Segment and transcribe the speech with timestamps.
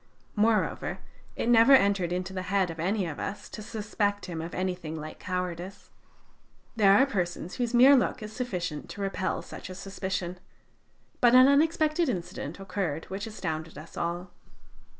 [0.35, 0.97] Moreover,
[1.35, 4.99] it never entered into the head of any of us to suspect him of anything
[4.99, 5.91] like cowardice.
[6.75, 10.39] There are persons whose mere look is sufficient to repel such a suspicion.
[11.19, 14.31] But an unexpected incident occurred which astounded us all.